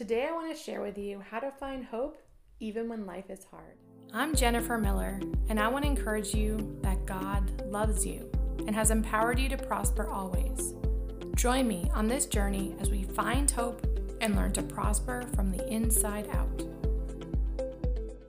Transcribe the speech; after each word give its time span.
Today, 0.00 0.26
I 0.26 0.32
want 0.32 0.50
to 0.50 0.58
share 0.58 0.80
with 0.80 0.96
you 0.96 1.20
how 1.30 1.40
to 1.40 1.50
find 1.50 1.84
hope 1.84 2.16
even 2.58 2.88
when 2.88 3.04
life 3.04 3.28
is 3.28 3.44
hard. 3.44 3.76
I'm 4.14 4.34
Jennifer 4.34 4.78
Miller, 4.78 5.20
and 5.50 5.60
I 5.60 5.68
want 5.68 5.84
to 5.84 5.90
encourage 5.90 6.32
you 6.32 6.78
that 6.80 7.04
God 7.04 7.66
loves 7.66 8.06
you 8.06 8.32
and 8.66 8.74
has 8.74 8.90
empowered 8.90 9.38
you 9.38 9.50
to 9.50 9.58
prosper 9.58 10.08
always. 10.08 10.72
Join 11.34 11.68
me 11.68 11.90
on 11.92 12.08
this 12.08 12.24
journey 12.24 12.74
as 12.80 12.90
we 12.90 13.02
find 13.02 13.50
hope 13.50 13.86
and 14.22 14.36
learn 14.36 14.54
to 14.54 14.62
prosper 14.62 15.28
from 15.34 15.50
the 15.50 15.68
inside 15.70 16.30
out. 16.30 16.62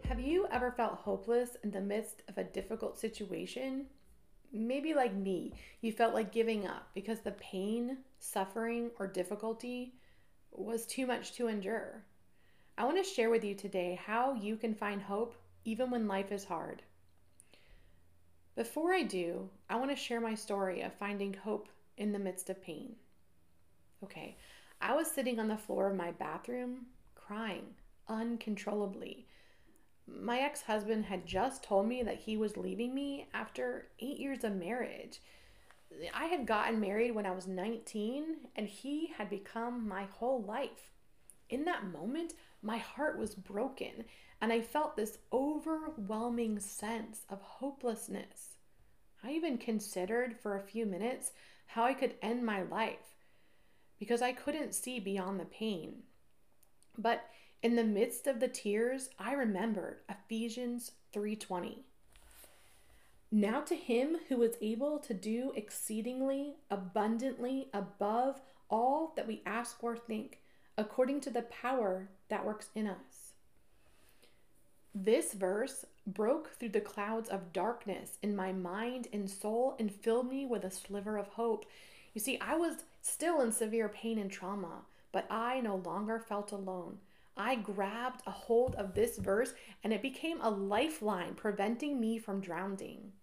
Have 0.09 0.19
you 0.19 0.47
ever 0.51 0.73
felt 0.73 0.95
hopeless 0.95 1.51
in 1.63 1.71
the 1.71 1.79
midst 1.79 2.21
of 2.27 2.37
a 2.37 2.43
difficult 2.43 2.99
situation? 2.99 3.85
Maybe 4.51 4.93
like 4.93 5.15
me, 5.15 5.53
you 5.79 5.93
felt 5.93 6.13
like 6.13 6.33
giving 6.33 6.67
up 6.67 6.89
because 6.93 7.21
the 7.21 7.31
pain, 7.31 7.99
suffering, 8.19 8.91
or 8.99 9.07
difficulty 9.07 9.93
was 10.51 10.85
too 10.85 11.05
much 11.05 11.33
to 11.33 11.47
endure. 11.47 12.03
I 12.77 12.85
want 12.85 12.97
to 12.97 13.09
share 13.09 13.29
with 13.29 13.43
you 13.43 13.55
today 13.55 13.99
how 14.05 14.33
you 14.33 14.55
can 14.55 14.73
find 14.73 15.01
hope 15.01 15.35
even 15.65 15.89
when 15.91 16.07
life 16.07 16.31
is 16.31 16.45
hard. 16.45 16.81
Before 18.55 18.93
I 18.93 19.03
do, 19.03 19.49
I 19.69 19.75
want 19.75 19.91
to 19.91 19.95
share 19.95 20.19
my 20.19 20.35
story 20.35 20.81
of 20.81 20.93
finding 20.93 21.33
hope 21.33 21.69
in 21.97 22.11
the 22.11 22.19
midst 22.19 22.49
of 22.49 22.61
pain. 22.61 22.95
Okay, 24.03 24.37
I 24.81 24.95
was 24.95 25.09
sitting 25.09 25.39
on 25.39 25.47
the 25.47 25.57
floor 25.57 25.89
of 25.89 25.95
my 25.95 26.11
bathroom 26.11 26.87
crying 27.15 27.75
uncontrollably. 28.07 29.27
My 30.07 30.39
ex 30.39 30.63
husband 30.63 31.05
had 31.05 31.25
just 31.25 31.63
told 31.63 31.87
me 31.87 32.03
that 32.03 32.17
he 32.17 32.35
was 32.35 32.57
leaving 32.57 32.93
me 32.93 33.27
after 33.33 33.87
eight 33.99 34.17
years 34.17 34.43
of 34.43 34.55
marriage. 34.55 35.21
I 36.13 36.25
had 36.25 36.45
gotten 36.45 36.79
married 36.79 37.11
when 37.11 37.25
I 37.25 37.31
was 37.31 37.47
19 37.47 38.37
and 38.55 38.67
he 38.67 39.07
had 39.17 39.29
become 39.29 39.87
my 39.87 40.03
whole 40.03 40.41
life. 40.43 40.91
In 41.49 41.65
that 41.65 41.85
moment, 41.85 42.33
my 42.61 42.77
heart 42.77 43.17
was 43.17 43.35
broken 43.35 44.05
and 44.39 44.51
I 44.51 44.61
felt 44.61 44.95
this 44.95 45.19
overwhelming 45.31 46.59
sense 46.59 47.25
of 47.29 47.41
hopelessness. 47.41 48.55
I 49.23 49.31
even 49.31 49.57
considered 49.57 50.35
for 50.35 50.55
a 50.55 50.63
few 50.63 50.85
minutes 50.85 51.31
how 51.67 51.83
I 51.83 51.93
could 51.93 52.15
end 52.21 52.45
my 52.45 52.63
life 52.63 53.17
because 53.99 54.21
I 54.21 54.31
couldn't 54.31 54.73
see 54.73 54.99
beyond 54.99 55.39
the 55.39 55.45
pain. 55.45 56.03
But 56.97 57.29
in 57.61 57.75
the 57.75 57.83
midst 57.83 58.25
of 58.25 58.39
the 58.39 58.47
tears, 58.47 59.09
I 59.19 59.33
remembered 59.33 59.99
Ephesians 60.09 60.93
3:20. 61.13 61.83
Now 63.33 63.61
to 63.61 63.75
him 63.75 64.17
who 64.27 64.41
is 64.41 64.57
able 64.61 64.99
to 64.99 65.13
do 65.13 65.53
exceedingly 65.55 66.55
abundantly 66.69 67.69
above 67.73 68.41
all 68.69 69.13
that 69.15 69.25
we 69.25 69.41
ask 69.45 69.81
or 69.81 69.95
think, 69.95 70.41
according 70.77 71.21
to 71.21 71.29
the 71.29 71.43
power 71.43 72.09
that 72.27 72.45
works 72.45 72.69
in 72.75 72.87
us. 72.87 73.33
This 74.93 75.33
verse 75.33 75.85
broke 76.05 76.51
through 76.55 76.69
the 76.69 76.81
clouds 76.81 77.29
of 77.29 77.53
darkness 77.53 78.17
in 78.21 78.35
my 78.35 78.51
mind 78.51 79.07
and 79.13 79.29
soul 79.29 79.77
and 79.79 79.89
filled 79.89 80.29
me 80.29 80.45
with 80.45 80.65
a 80.65 80.71
sliver 80.71 81.17
of 81.17 81.27
hope. 81.29 81.65
You 82.13 82.19
see, 82.19 82.37
I 82.41 82.55
was 82.57 82.83
still 83.01 83.39
in 83.39 83.53
severe 83.53 83.87
pain 83.87 84.17
and 84.17 84.29
trauma, 84.29 84.81
but 85.13 85.25
I 85.31 85.61
no 85.61 85.77
longer 85.77 86.19
felt 86.19 86.51
alone. 86.51 86.97
I 87.37 87.55
grabbed 87.55 88.23
a 88.27 88.31
hold 88.31 88.75
of 88.75 88.93
this 88.93 89.17
verse 89.17 89.53
and 89.85 89.93
it 89.93 90.01
became 90.01 90.41
a 90.41 90.49
lifeline 90.49 91.35
preventing 91.35 91.97
me 91.97 92.19
from 92.19 92.41
drowning. 92.41 93.13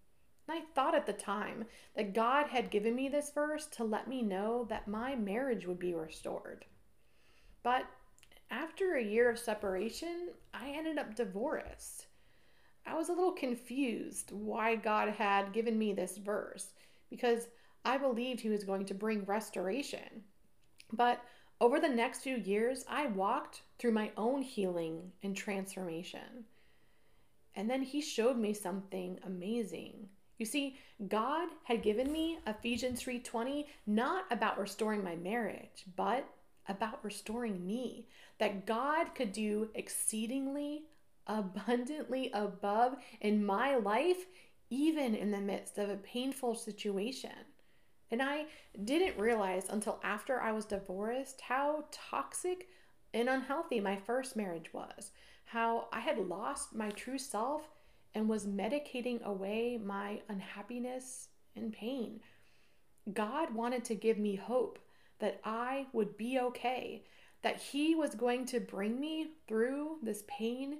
I 0.51 0.61
thought 0.73 0.95
at 0.95 1.05
the 1.05 1.13
time 1.13 1.65
that 1.95 2.13
God 2.13 2.47
had 2.47 2.71
given 2.71 2.95
me 2.95 3.09
this 3.09 3.31
verse 3.31 3.65
to 3.67 3.83
let 3.83 4.07
me 4.07 4.21
know 4.21 4.65
that 4.69 4.87
my 4.87 5.15
marriage 5.15 5.65
would 5.65 5.79
be 5.79 5.93
restored. 5.93 6.65
But 7.63 7.85
after 8.51 8.95
a 8.95 9.03
year 9.03 9.29
of 9.29 9.37
separation, 9.37 10.29
I 10.53 10.69
ended 10.69 10.97
up 10.97 11.15
divorced. 11.15 12.07
I 12.85 12.95
was 12.95 13.09
a 13.09 13.13
little 13.13 13.33
confused 13.33 14.31
why 14.31 14.75
God 14.75 15.09
had 15.09 15.53
given 15.53 15.77
me 15.77 15.93
this 15.93 16.17
verse 16.17 16.73
because 17.09 17.47
I 17.85 17.97
believed 17.97 18.39
He 18.39 18.49
was 18.49 18.63
going 18.63 18.85
to 18.85 18.93
bring 18.93 19.25
restoration. 19.25 20.23
But 20.91 21.21
over 21.61 21.79
the 21.79 21.89
next 21.89 22.21
few 22.21 22.37
years, 22.37 22.85
I 22.89 23.07
walked 23.07 23.61
through 23.77 23.91
my 23.91 24.11
own 24.17 24.41
healing 24.41 25.11
and 25.21 25.35
transformation. 25.35 26.45
And 27.55 27.69
then 27.69 27.83
He 27.83 28.01
showed 28.01 28.37
me 28.37 28.53
something 28.53 29.19
amazing. 29.23 30.09
You 30.39 30.45
see, 30.45 30.79
God 31.07 31.49
had 31.65 31.83
given 31.83 32.11
me 32.11 32.39
Ephesians 32.47 33.03
3:20 33.03 33.67
not 33.85 34.25
about 34.31 34.57
restoring 34.57 35.03
my 35.03 35.15
marriage, 35.15 35.85
but 35.95 36.25
about 36.67 37.03
restoring 37.03 37.67
me. 37.67 38.07
That 38.39 38.65
God 38.65 39.13
could 39.13 39.33
do 39.33 39.69
exceedingly 39.75 40.85
abundantly 41.27 42.31
above 42.31 42.95
in 43.21 43.45
my 43.45 43.75
life 43.75 44.25
even 44.71 45.13
in 45.13 45.31
the 45.31 45.41
midst 45.41 45.77
of 45.77 45.89
a 45.89 45.97
painful 45.97 46.55
situation. 46.55 47.45
And 48.11 48.21
I 48.21 48.45
didn't 48.83 49.19
realize 49.19 49.69
until 49.69 49.99
after 50.03 50.41
I 50.41 50.51
was 50.51 50.65
divorced 50.65 51.41
how 51.41 51.85
toxic 51.91 52.69
and 53.13 53.29
unhealthy 53.29 53.79
my 53.79 53.95
first 53.95 54.35
marriage 54.35 54.73
was. 54.73 55.11
How 55.45 55.87
I 55.91 55.99
had 55.99 56.17
lost 56.17 56.73
my 56.73 56.89
true 56.91 57.17
self 57.17 57.69
and 58.15 58.27
was 58.27 58.45
medicating 58.45 59.23
away 59.23 59.79
my 59.83 60.21
unhappiness 60.29 61.29
and 61.55 61.71
pain. 61.71 62.19
God 63.13 63.53
wanted 63.53 63.85
to 63.85 63.95
give 63.95 64.17
me 64.17 64.35
hope 64.35 64.79
that 65.19 65.39
I 65.43 65.87
would 65.93 66.17
be 66.17 66.39
okay, 66.39 67.03
that 67.41 67.61
He 67.61 67.95
was 67.95 68.15
going 68.15 68.45
to 68.47 68.59
bring 68.59 68.99
me 68.99 69.27
through 69.47 69.97
this 70.03 70.23
pain 70.27 70.79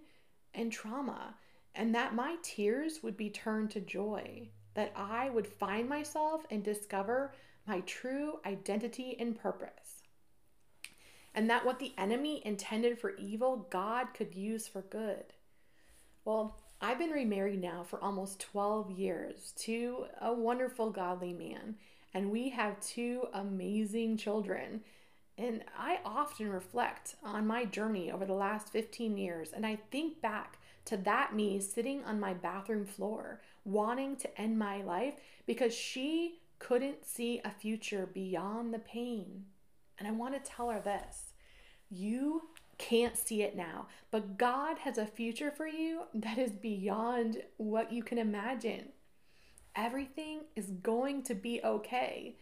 and 0.53 0.71
trauma, 0.71 1.35
and 1.75 1.93
that 1.95 2.15
my 2.15 2.37
tears 2.41 3.01
would 3.03 3.15
be 3.15 3.29
turned 3.29 3.71
to 3.71 3.79
joy, 3.79 4.49
that 4.73 4.91
I 4.95 5.29
would 5.29 5.47
find 5.47 5.87
myself 5.87 6.45
and 6.49 6.63
discover 6.63 7.33
my 7.67 7.81
true 7.81 8.39
identity 8.45 9.15
and 9.19 9.39
purpose. 9.39 10.03
And 11.35 11.49
that 11.49 11.65
what 11.65 11.79
the 11.79 11.93
enemy 11.97 12.41
intended 12.43 12.97
for 12.99 13.15
evil, 13.15 13.67
God 13.69 14.13
could 14.13 14.33
use 14.33 14.67
for 14.67 14.81
good. 14.81 15.33
Well, 16.25 16.57
I've 16.81 16.97
been 16.97 17.09
remarried 17.09 17.61
now 17.61 17.83
for 17.83 18.01
almost 18.01 18.39
12 18.39 18.91
years 18.91 19.53
to 19.57 20.05
a 20.21 20.33
wonderful, 20.33 20.91
godly 20.91 21.33
man, 21.33 21.75
and 22.13 22.31
we 22.31 22.49
have 22.49 22.79
two 22.79 23.27
amazing 23.33 24.15
children. 24.15 24.81
And 25.37 25.63
I 25.77 25.99
often 26.05 26.49
reflect 26.49 27.15
on 27.23 27.45
my 27.45 27.65
journey 27.65 28.11
over 28.11 28.25
the 28.25 28.33
last 28.33 28.69
15 28.69 29.17
years, 29.17 29.51
and 29.51 29.65
I 29.65 29.77
think 29.91 30.21
back 30.21 30.57
to 30.85 30.95
that 30.97 31.35
me 31.35 31.59
sitting 31.59 32.03
on 32.05 32.17
my 32.17 32.33
bathroom 32.33 32.85
floor, 32.85 33.41
wanting 33.65 34.15
to 34.17 34.41
end 34.41 34.57
my 34.57 34.81
life 34.81 35.15
because 35.45 35.73
she 35.73 36.39
couldn't 36.59 37.05
see 37.05 37.41
a 37.43 37.51
future 37.51 38.09
beyond 38.13 38.73
the 38.73 38.79
pain. 38.79 39.45
And 39.97 40.07
I 40.07 40.11
want 40.11 40.33
to 40.33 40.49
tell 40.49 40.69
her 40.69 40.79
this 40.79 41.33
you 41.89 42.43
can't 42.89 43.17
see 43.17 43.43
it 43.43 43.55
now, 43.55 43.85
but 44.09 44.37
God 44.37 44.79
has 44.79 44.97
a 44.97 45.05
future 45.05 45.51
for 45.51 45.67
you 45.67 46.03
that 46.13 46.39
is 46.39 46.51
beyond 46.51 47.43
what 47.57 47.93
you 47.93 48.01
can 48.01 48.17
imagine. 48.17 48.89
Everything 49.75 50.41
is 50.55 50.71
going 50.71 51.21
to 51.23 51.35
be 51.35 51.61
okay. 51.63 52.35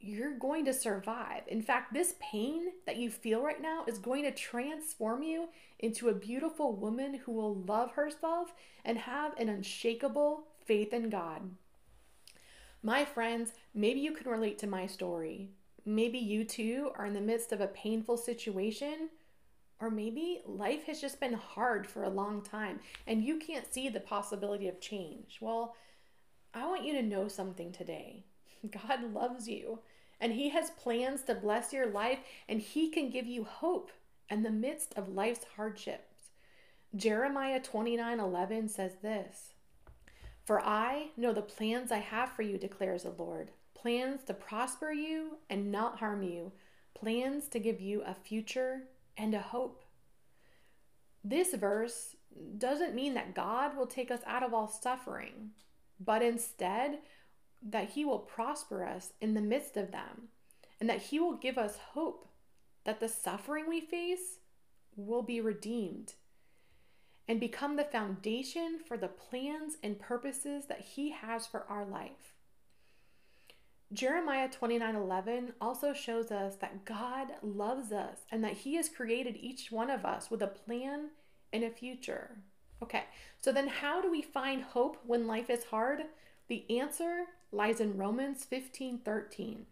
You're 0.00 0.36
going 0.38 0.64
to 0.64 0.72
survive. 0.72 1.42
In 1.46 1.60
fact, 1.60 1.92
this 1.92 2.14
pain 2.18 2.72
that 2.86 2.96
you 2.96 3.10
feel 3.10 3.42
right 3.42 3.60
now 3.60 3.84
is 3.86 3.98
going 3.98 4.24
to 4.24 4.30
transform 4.30 5.22
you 5.22 5.48
into 5.78 6.08
a 6.08 6.14
beautiful 6.14 6.74
woman 6.74 7.14
who 7.14 7.32
will 7.32 7.54
love 7.54 7.92
herself 7.92 8.54
and 8.84 8.96
have 8.96 9.38
an 9.38 9.50
unshakable 9.50 10.44
faith 10.64 10.94
in 10.94 11.10
God. 11.10 11.42
My 12.82 13.04
friends, 13.04 13.52
maybe 13.74 14.00
you 14.00 14.12
can 14.12 14.30
relate 14.30 14.58
to 14.60 14.66
my 14.66 14.86
story. 14.86 15.50
Maybe 15.84 16.18
you 16.18 16.44
too 16.44 16.90
are 16.96 17.04
in 17.04 17.12
the 17.12 17.20
midst 17.20 17.52
of 17.52 17.60
a 17.60 17.66
painful 17.66 18.16
situation 18.16 19.10
or 19.80 19.90
maybe 19.90 20.42
life 20.46 20.84
has 20.86 21.00
just 21.00 21.20
been 21.20 21.34
hard 21.34 21.86
for 21.86 22.04
a 22.04 22.10
long 22.10 22.42
time 22.42 22.80
and 23.06 23.24
you 23.24 23.38
can't 23.38 23.72
see 23.72 23.88
the 23.88 24.00
possibility 24.00 24.68
of 24.68 24.80
change. 24.80 25.38
Well, 25.40 25.74
I 26.52 26.66
want 26.66 26.84
you 26.84 26.92
to 26.94 27.02
know 27.02 27.28
something 27.28 27.72
today. 27.72 28.24
God 28.88 29.12
loves 29.12 29.48
you 29.48 29.80
and 30.20 30.32
He 30.32 30.48
has 30.50 30.70
plans 30.70 31.22
to 31.22 31.34
bless 31.34 31.72
your 31.72 31.86
life 31.86 32.20
and 32.48 32.60
He 32.60 32.88
can 32.90 33.10
give 33.10 33.26
you 33.26 33.44
hope 33.44 33.90
in 34.30 34.42
the 34.42 34.50
midst 34.50 34.94
of 34.94 35.08
life's 35.08 35.44
hardships. 35.56 36.14
Jeremiah 36.96 37.60
29 37.60 38.20
11 38.20 38.68
says 38.68 38.92
this 39.02 39.54
For 40.44 40.60
I 40.60 41.08
know 41.16 41.32
the 41.32 41.42
plans 41.42 41.90
I 41.90 41.98
have 41.98 42.30
for 42.32 42.42
you, 42.42 42.56
declares 42.56 43.02
the 43.02 43.10
Lord 43.10 43.50
plans 43.84 44.22
to 44.24 44.32
prosper 44.32 44.92
you 44.92 45.36
and 45.50 45.70
not 45.70 45.98
harm 45.98 46.22
you, 46.22 46.50
plans 46.94 47.48
to 47.48 47.58
give 47.58 47.82
you 47.82 48.02
a 48.06 48.14
future 48.14 48.84
and 49.16 49.34
a 49.34 49.40
hope. 49.40 49.84
This 51.22 51.54
verse 51.54 52.16
doesn't 52.58 52.94
mean 52.94 53.14
that 53.14 53.34
God 53.34 53.76
will 53.76 53.86
take 53.86 54.10
us 54.10 54.20
out 54.26 54.42
of 54.42 54.52
all 54.52 54.68
suffering, 54.68 55.50
but 55.98 56.22
instead 56.22 56.98
that 57.62 57.90
He 57.90 58.04
will 58.04 58.18
prosper 58.18 58.84
us 58.84 59.12
in 59.20 59.34
the 59.34 59.40
midst 59.40 59.76
of 59.76 59.90
them 59.90 60.28
and 60.80 60.88
that 60.88 61.02
He 61.02 61.18
will 61.18 61.36
give 61.36 61.56
us 61.56 61.78
hope 61.92 62.28
that 62.84 63.00
the 63.00 63.08
suffering 63.08 63.68
we 63.68 63.80
face 63.80 64.38
will 64.96 65.22
be 65.22 65.40
redeemed 65.40 66.14
and 67.26 67.40
become 67.40 67.76
the 67.76 67.84
foundation 67.84 68.78
for 68.86 68.96
the 68.96 69.08
plans 69.08 69.76
and 69.82 69.98
purposes 69.98 70.66
that 70.66 70.80
He 70.80 71.10
has 71.10 71.46
for 71.46 71.64
our 71.68 71.86
life. 71.86 72.33
Jeremiah 73.94 74.48
29:11 74.48 75.54
also 75.60 75.92
shows 75.92 76.32
us 76.32 76.56
that 76.56 76.84
God 76.84 77.28
loves 77.42 77.92
us 77.92 78.26
and 78.30 78.42
that 78.42 78.54
he 78.54 78.74
has 78.74 78.88
created 78.88 79.36
each 79.36 79.70
one 79.70 79.88
of 79.88 80.04
us 80.04 80.30
with 80.30 80.42
a 80.42 80.48
plan 80.48 81.10
and 81.52 81.62
a 81.62 81.70
future. 81.70 82.38
Okay. 82.82 83.04
So 83.40 83.52
then 83.52 83.68
how 83.68 84.02
do 84.02 84.10
we 84.10 84.20
find 84.20 84.62
hope 84.62 84.98
when 85.06 85.28
life 85.28 85.48
is 85.48 85.64
hard? 85.64 86.06
The 86.48 86.64
answer 86.78 87.26
lies 87.52 87.78
in 87.80 87.96
Romans 87.96 88.44
15:13. 88.44 89.66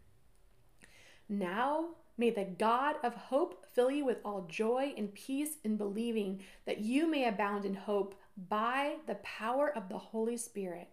Now 1.28 1.96
may 2.16 2.30
the 2.30 2.44
God 2.44 2.96
of 3.02 3.14
hope 3.14 3.66
fill 3.74 3.90
you 3.90 4.04
with 4.04 4.20
all 4.24 4.42
joy 4.42 4.94
and 4.96 5.12
peace 5.12 5.56
in 5.64 5.76
believing 5.76 6.44
that 6.64 6.78
you 6.78 7.08
may 7.08 7.26
abound 7.26 7.64
in 7.64 7.74
hope 7.74 8.14
by 8.36 8.98
the 9.06 9.16
power 9.16 9.68
of 9.76 9.88
the 9.88 9.98
Holy 9.98 10.36
Spirit. 10.36 10.88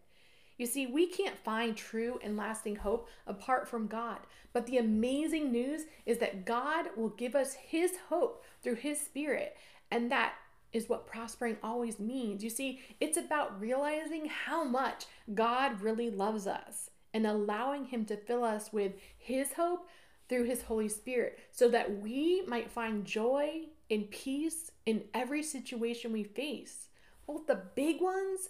You 0.59 0.65
see, 0.65 0.85
we 0.85 1.07
can't 1.07 1.37
find 1.37 1.75
true 1.75 2.19
and 2.21 2.35
lasting 2.35 2.75
hope 2.75 3.07
apart 3.25 3.67
from 3.67 3.87
God. 3.87 4.19
But 4.51 4.67
the 4.67 4.77
amazing 4.77 5.53
news 5.53 5.83
is 6.05 6.17
that 6.17 6.45
God 6.45 6.87
will 6.97 7.09
give 7.09 7.33
us 7.33 7.53
His 7.53 7.93
hope 8.09 8.43
through 8.61 8.75
His 8.75 8.99
Spirit. 8.99 9.55
And 9.89 10.11
that 10.11 10.33
is 10.73 10.89
what 10.89 11.07
prospering 11.07 11.55
always 11.63 11.97
means. 11.97 12.43
You 12.43 12.49
see, 12.49 12.81
it's 12.99 13.17
about 13.17 13.59
realizing 13.59 14.25
how 14.25 14.65
much 14.65 15.05
God 15.33 15.81
really 15.81 16.09
loves 16.09 16.45
us 16.45 16.89
and 17.13 17.25
allowing 17.25 17.85
Him 17.85 18.03
to 18.05 18.17
fill 18.17 18.43
us 18.43 18.73
with 18.73 18.91
His 19.17 19.53
hope 19.53 19.87
through 20.27 20.43
His 20.43 20.63
Holy 20.63 20.89
Spirit 20.89 21.39
so 21.53 21.69
that 21.69 22.01
we 22.01 22.43
might 22.45 22.69
find 22.69 23.05
joy 23.05 23.61
and 23.89 24.11
peace 24.11 24.71
in 24.85 25.05
every 25.13 25.41
situation 25.41 26.11
we 26.11 26.25
face, 26.25 26.89
both 27.25 27.47
the 27.47 27.61
big 27.75 28.01
ones 28.01 28.49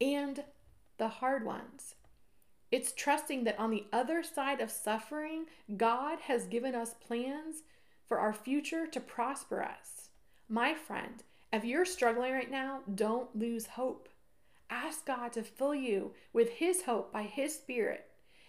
and 0.00 0.44
the 1.00 1.08
hard 1.08 1.44
ones. 1.44 1.96
It's 2.70 2.92
trusting 2.92 3.42
that 3.44 3.58
on 3.58 3.70
the 3.70 3.86
other 3.92 4.22
side 4.22 4.60
of 4.60 4.70
suffering, 4.70 5.46
God 5.76 6.20
has 6.20 6.46
given 6.46 6.74
us 6.74 6.94
plans 6.94 7.62
for 8.06 8.20
our 8.20 8.34
future 8.34 8.86
to 8.86 9.00
prosper 9.00 9.62
us. 9.62 10.10
My 10.48 10.74
friend, 10.74 11.24
if 11.52 11.64
you're 11.64 11.86
struggling 11.86 12.32
right 12.32 12.50
now, 12.50 12.80
don't 12.94 13.34
lose 13.34 13.66
hope. 13.66 14.10
Ask 14.68 15.06
God 15.06 15.32
to 15.32 15.42
fill 15.42 15.74
you 15.74 16.12
with 16.32 16.50
His 16.50 16.82
hope 16.82 17.12
by 17.12 17.22
His 17.22 17.54
Spirit 17.54 18.06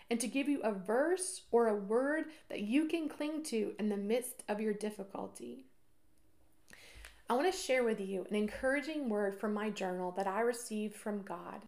and 0.09 0.19
to 0.19 0.27
give 0.27 0.49
you 0.49 0.61
a 0.61 0.73
verse 0.73 1.43
or 1.51 1.67
a 1.67 1.75
word 1.75 2.25
that 2.49 2.61
you 2.61 2.85
can 2.85 3.07
cling 3.07 3.43
to 3.43 3.73
in 3.79 3.87
the 3.87 3.95
midst 3.95 4.43
of 4.49 4.59
your 4.59 4.73
difficulty. 4.73 5.67
I 7.29 7.33
want 7.33 7.49
to 7.49 7.57
share 7.57 7.85
with 7.85 8.01
you 8.01 8.25
an 8.29 8.35
encouraging 8.35 9.07
word 9.07 9.39
from 9.39 9.53
my 9.53 9.69
journal 9.69 10.11
that 10.17 10.27
I 10.27 10.41
received 10.41 10.95
from 10.95 11.21
God. 11.21 11.61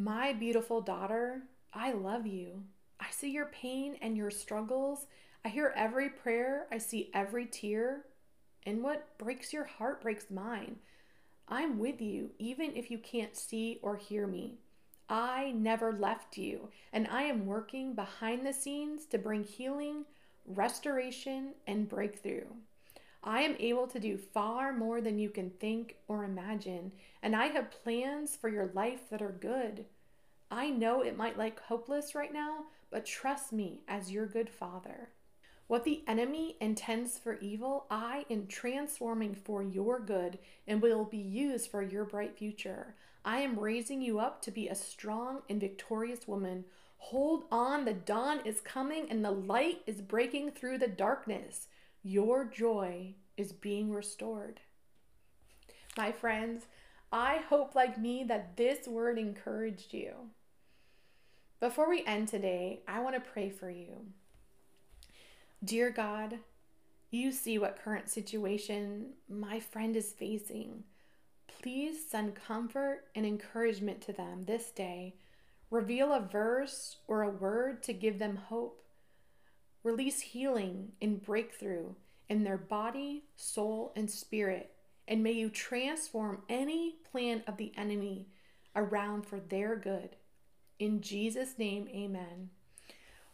My 0.00 0.32
beautiful 0.32 0.80
daughter, 0.80 1.42
I 1.74 1.90
love 1.90 2.24
you. 2.24 2.62
I 3.00 3.10
see 3.10 3.30
your 3.32 3.46
pain 3.46 3.96
and 4.00 4.16
your 4.16 4.30
struggles. 4.30 5.06
I 5.44 5.48
hear 5.48 5.72
every 5.74 6.08
prayer. 6.08 6.68
I 6.70 6.78
see 6.78 7.10
every 7.12 7.46
tear. 7.46 8.04
And 8.64 8.84
what 8.84 9.18
breaks 9.18 9.52
your 9.52 9.64
heart 9.64 10.00
breaks 10.00 10.30
mine. 10.30 10.76
I'm 11.48 11.80
with 11.80 12.00
you, 12.00 12.30
even 12.38 12.76
if 12.76 12.92
you 12.92 12.98
can't 12.98 13.36
see 13.36 13.80
or 13.82 13.96
hear 13.96 14.28
me. 14.28 14.58
I 15.08 15.50
never 15.56 15.92
left 15.92 16.36
you, 16.36 16.68
and 16.92 17.08
I 17.08 17.22
am 17.22 17.46
working 17.46 17.94
behind 17.94 18.46
the 18.46 18.52
scenes 18.52 19.04
to 19.06 19.18
bring 19.18 19.42
healing, 19.42 20.04
restoration, 20.46 21.54
and 21.66 21.88
breakthrough. 21.88 22.44
I 23.22 23.42
am 23.42 23.56
able 23.58 23.86
to 23.88 23.98
do 23.98 24.16
far 24.16 24.72
more 24.72 25.00
than 25.00 25.18
you 25.18 25.30
can 25.30 25.50
think 25.50 25.96
or 26.06 26.24
imagine, 26.24 26.92
and 27.22 27.34
I 27.34 27.46
have 27.48 27.70
plans 27.70 28.36
for 28.36 28.48
your 28.48 28.70
life 28.74 29.10
that 29.10 29.22
are 29.22 29.32
good. 29.32 29.84
I 30.50 30.70
know 30.70 31.02
it 31.02 31.16
might 31.16 31.36
look 31.36 31.60
hopeless 31.60 32.14
right 32.14 32.32
now, 32.32 32.64
but 32.90 33.04
trust 33.04 33.52
me 33.52 33.80
as 33.86 34.10
your 34.10 34.26
good 34.26 34.48
father. 34.48 35.10
What 35.66 35.84
the 35.84 36.02
enemy 36.06 36.56
intends 36.60 37.18
for 37.18 37.38
evil, 37.40 37.84
I 37.90 38.24
am 38.30 38.46
transforming 38.46 39.34
for 39.34 39.62
your 39.62 40.00
good 40.00 40.38
and 40.66 40.80
will 40.80 41.04
be 41.04 41.18
used 41.18 41.70
for 41.70 41.82
your 41.82 42.06
bright 42.06 42.38
future. 42.38 42.94
I 43.22 43.40
am 43.40 43.58
raising 43.58 44.00
you 44.00 44.18
up 44.18 44.40
to 44.42 44.50
be 44.50 44.68
a 44.68 44.74
strong 44.74 45.42
and 45.50 45.60
victorious 45.60 46.26
woman. 46.26 46.64
Hold 46.96 47.44
on, 47.52 47.84
the 47.84 47.92
dawn 47.92 48.40
is 48.46 48.62
coming 48.62 49.08
and 49.10 49.22
the 49.22 49.30
light 49.30 49.82
is 49.86 50.00
breaking 50.00 50.52
through 50.52 50.78
the 50.78 50.88
darkness. 50.88 51.66
Your 52.02 52.44
joy 52.44 53.14
is 53.36 53.52
being 53.52 53.92
restored. 53.92 54.60
My 55.96 56.12
friends, 56.12 56.66
I 57.10 57.38
hope, 57.48 57.74
like 57.74 57.98
me, 57.98 58.24
that 58.24 58.56
this 58.56 58.86
word 58.86 59.18
encouraged 59.18 59.92
you. 59.92 60.12
Before 61.60 61.88
we 61.88 62.04
end 62.04 62.28
today, 62.28 62.80
I 62.86 63.00
want 63.00 63.14
to 63.16 63.30
pray 63.32 63.50
for 63.50 63.70
you. 63.70 64.06
Dear 65.64 65.90
God, 65.90 66.38
you 67.10 67.32
see 67.32 67.58
what 67.58 67.82
current 67.82 68.08
situation 68.08 69.14
my 69.28 69.58
friend 69.58 69.96
is 69.96 70.12
facing. 70.12 70.84
Please 71.48 71.98
send 72.08 72.36
comfort 72.36 73.06
and 73.16 73.26
encouragement 73.26 74.00
to 74.02 74.12
them 74.12 74.44
this 74.44 74.70
day. 74.70 75.14
Reveal 75.70 76.12
a 76.12 76.20
verse 76.20 76.98
or 77.08 77.22
a 77.22 77.30
word 77.30 77.82
to 77.84 77.92
give 77.92 78.18
them 78.18 78.36
hope. 78.36 78.84
Release 79.84 80.20
healing 80.20 80.92
and 81.00 81.22
breakthrough 81.22 81.94
in 82.28 82.44
their 82.44 82.58
body, 82.58 83.24
soul, 83.36 83.92
and 83.96 84.10
spirit. 84.10 84.72
And 85.06 85.22
may 85.22 85.32
you 85.32 85.48
transform 85.48 86.42
any 86.48 86.96
plan 87.10 87.42
of 87.46 87.56
the 87.56 87.72
enemy 87.76 88.28
around 88.76 89.26
for 89.26 89.40
their 89.40 89.76
good. 89.76 90.16
In 90.78 91.00
Jesus' 91.00 91.58
name, 91.58 91.88
amen. 91.88 92.50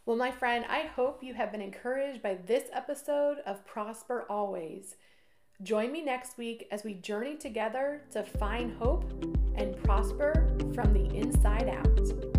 Well, 0.05 0.17
my 0.17 0.31
friend, 0.31 0.65
I 0.69 0.81
hope 0.81 1.23
you 1.23 1.33
have 1.33 1.51
been 1.51 1.61
encouraged 1.61 2.21
by 2.21 2.35
this 2.45 2.69
episode 2.71 3.37
of 3.45 3.65
Prosper 3.65 4.25
Always. 4.29 4.95
Join 5.63 5.91
me 5.91 6.03
next 6.03 6.37
week 6.37 6.67
as 6.71 6.83
we 6.83 6.93
journey 6.95 7.35
together 7.35 8.03
to 8.11 8.23
find 8.23 8.77
hope 8.77 9.03
and 9.55 9.75
prosper 9.83 10.55
from 10.73 10.93
the 10.93 11.05
inside 11.15 11.69
out. 11.69 12.34